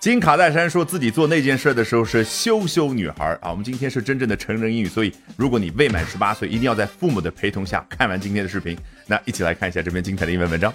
[0.00, 3.50] 金卡戴珊说自己做那件事的时候是羞羞女孩啊。
[3.50, 8.74] 我们今天是真正的成人英语，所以如果你未满十八岁，一定要在父母的陪同下看完今天的视频。
[9.06, 10.72] 那一起来看一下这篇精彩的英文文章。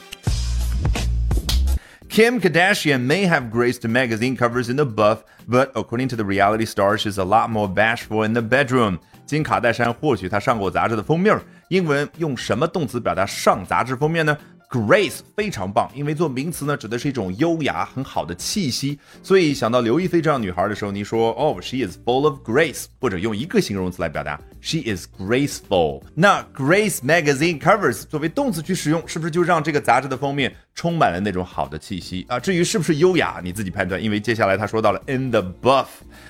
[2.08, 6.68] Kim Kardashian may have graced magazine covers in the buff, but according to the reality
[6.68, 9.00] star, she's a lot more bashful in the bedroom.
[9.26, 11.36] 金卡戴珊或许她上过杂志的封面，
[11.70, 14.38] 英文用什么动词表达上杂志封面呢
[14.70, 19.00] ？Grace 非常棒，因为做名词呢，指的是一种优雅、很好的气息。
[19.24, 26.02] 所以想到刘亦菲这样女孩的时候，你说，Oh, she is full of grace，或者用一个形容词来表达，she is graceful。
[26.14, 32.40] 那 Grace magazine covers 作为动词去使用，是不是就让这个杂志的封面充满了那种好的气息啊？
[32.40, 34.02] 至于是不是优雅，你自己判断。
[34.04, 35.88] 因为接下来他说到了 in the buff，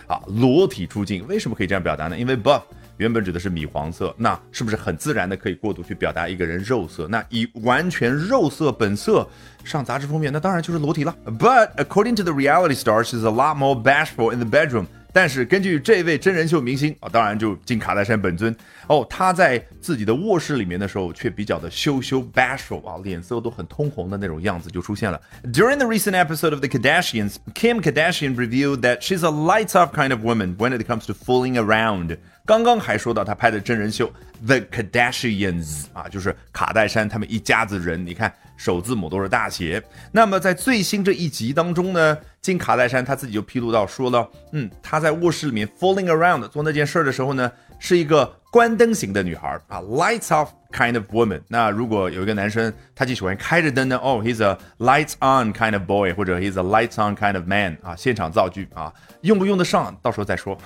[0.08, 2.18] 啊，裸体出镜，为什么可以这样表达呢？
[2.18, 2.62] 因为 buff。
[2.98, 7.08] 原本指的是米黄色，那是不是很自然的可以过度去表达一个人肉色？
[7.10, 9.28] 那以完全肉色本色
[9.64, 11.16] 上杂志封面，那当然就是裸体了。
[11.26, 14.86] But according to the reality star, she's a lot more bashful in the bedroom.
[15.12, 18.54] 但是根据这位真人秀明星啊，当然就进卡戴珊本尊
[18.88, 25.22] 哦，他在自己的卧室里面的时候却比较的羞羞 bashful 啊，脸色都很通红的那种样子就出现了。
[25.44, 30.12] During the recent episode of The Kardashians, Kim Kardashian revealed that she's a lights off kind
[30.12, 32.18] of woman when it comes to fooling around.
[32.48, 34.12] 刚刚还说到她拍的真人秀
[34.44, 39.84] The Kardashians 啊，就是卡戴珊他们一家子人，你看首字母都是大写。
[40.12, 51.42] 那么在最新这一集当中呢，金卡戴珊她自己就披露到说了，嗯，她在卧室里面 falling around 做那件事的时候呢，是一个关灯型的女孩啊，lights off kind of woman。
[51.48, 60.58] 那如果有一个男生他就喜欢开着灯呢，哦，he's a lights on kind of boy，或者 he's a lights on kind of man 啊，现场造句啊，用不用得上，到时候再说。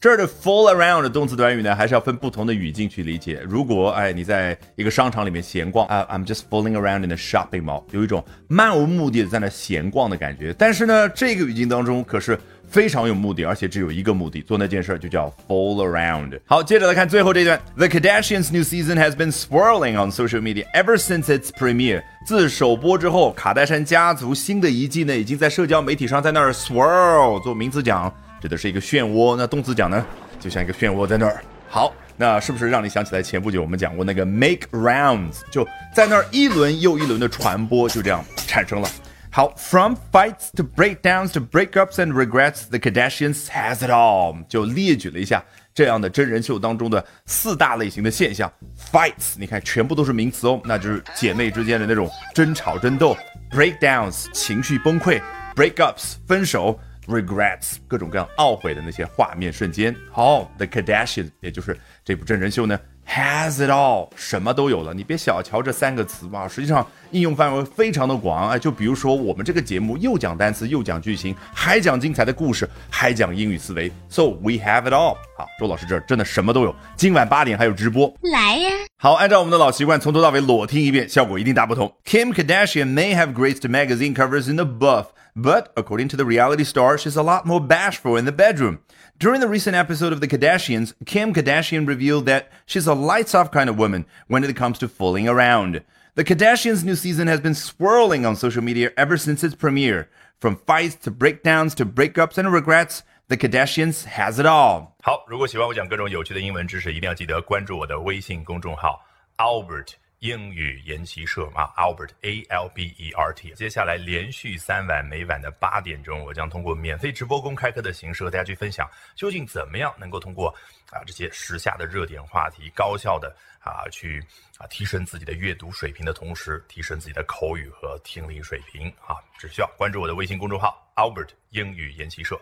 [0.00, 3.42] 这儿的 fall around 的动词短语呢，还是要分不同的语境去理解。
[3.44, 10.54] 如果哎你在一个商场里面闲逛啊，I'm just falling around in the shopping mall，有一种漫无目的的在那闲逛的感觉。
[10.56, 12.38] 但是呢，这个语境当中可是
[12.68, 16.38] 非常有目的，而且只有一个目的，做那件事就叫 fall around。
[16.46, 22.04] 好，接着来看最后这一段，The Kardashians' new season has been swirling on social media ever since its premiere。
[22.24, 28.14] 自首播之后，卡戴珊家族新的一季呢，已经在社交媒体上在那儿 swirl，做名词讲。
[28.40, 30.04] 指的是一个漩涡，那动词讲呢，
[30.38, 31.42] 就像一个漩涡在那儿。
[31.68, 38.88] 好，那是不是让你想起来前不久我们讲过那个 make rounds，就在那儿一轮又一轮的传播，就这样产生了。
[39.30, 45.44] 好，from fights to breakdowns to breakups and regrets，the Kardashians has it all，就列举了一下
[45.74, 48.50] 这样的真人秀当中的四大类型的现象。
[48.90, 53.14] fights，你看全部都是名词哦，那就是姐妹之间的那种争吵争斗
[53.50, 55.20] ；breakdowns，情绪崩溃
[55.54, 56.80] ；breakups，分手。
[57.08, 59.94] Regrets 各种各样懊悔的那些画面瞬间。
[60.12, 64.92] 好，The Kardashians，也就是这部真人秀呢，has it all，什么都有了。
[64.92, 68.58] 你别小瞧这三个词嘛，实际上应用范围非常的广啊。
[68.58, 73.90] 就比如说我们这个节目又讲单词，又讲剧情，还讲精彩的故事，还讲英语思维。
[74.08, 75.16] So we have it all。
[75.36, 76.74] 好，周老师这儿真的什么都有。
[76.96, 78.70] 今晚八点还有直播，来呀！
[78.97, 81.93] 好，按照我们的老习惯，从头到尾裸听一遍，效果一定大不同。
[82.05, 87.17] Kim Kardashian may have graced magazine covers in the buff。But according to the reality star, she's
[87.17, 88.79] a lot more bashful in the bedroom.
[89.17, 93.51] During the recent episode of The Kardashians, Kim Kardashian revealed that she's a lights off
[93.51, 95.81] kind of woman when it comes to fooling around.
[96.15, 100.07] The Kardashians' new season has been swirling on social media ever since its premiere.
[100.39, 104.94] From fights to breakdowns to breakups and regrets, The Kardashians has it all.
[105.02, 109.04] 好，如果喜欢我讲各种有趣的英文知识，一定要记得关注我的微信公众号
[109.36, 109.92] Albert。
[110.20, 113.52] 英语研习社啊，Albert A L B E R T。
[113.52, 120.48] 接下来连续三晚，每晚的八点钟，我将通过免费直播公开课的形式和大家去分享，究竟怎么样能够通过
[120.90, 124.20] 啊这些时下的热点话题，高效的啊去
[124.56, 132.40] 啊提升自己的阅读水平的同时，提升自己的口语和听力水平啊，只需要关注我的微信公众号 Albert 英语研习社。